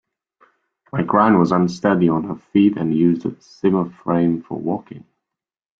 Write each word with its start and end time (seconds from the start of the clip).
My 0.91 1.03
gran 1.03 1.37
was 1.37 1.51
unsteady 1.51 2.09
on 2.09 2.23
her 2.23 2.33
feet 2.35 2.75
and 2.75 2.97
used 2.97 3.23
a 3.27 3.39
Zimmer 3.39 3.87
frame 3.87 4.41
for 4.41 4.57
walking 4.59 5.05